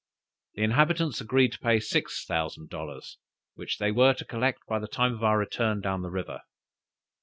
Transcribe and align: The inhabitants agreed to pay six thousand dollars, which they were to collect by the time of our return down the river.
The 0.55 0.63
inhabitants 0.63 1.21
agreed 1.21 1.51
to 1.51 1.59
pay 1.59 1.79
six 1.79 2.25
thousand 2.25 2.71
dollars, 2.71 3.19
which 3.53 3.77
they 3.77 3.91
were 3.91 4.15
to 4.15 4.25
collect 4.25 4.65
by 4.67 4.79
the 4.79 4.87
time 4.87 5.13
of 5.13 5.23
our 5.23 5.37
return 5.37 5.79
down 5.79 6.01
the 6.01 6.09
river. 6.09 6.41